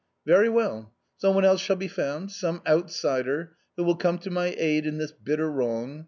"Very 0.25 0.49
well; 0.49 0.91
some 1.17 1.35
one 1.35 1.45
else 1.45 1.61
shall 1.61 1.75
be 1.75 1.87
found, 1.87 2.31
some 2.31 2.63
outsider, 2.65 3.55
who 3.77 3.83
will 3.83 3.95
come 3.97 4.17
to 4.17 4.31
my 4.31 4.55
aid 4.57 4.87
in 4.87 4.97
this 4.97 5.11
bitter 5.11 5.51
wrong. 5.51 5.99